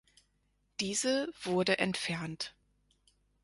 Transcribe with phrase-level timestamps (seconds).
[0.79, 2.55] Diese wurde entfernt.